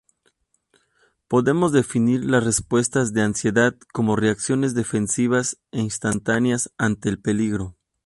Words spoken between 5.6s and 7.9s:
e instantáneas ante el peligro.